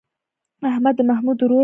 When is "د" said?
0.97-1.01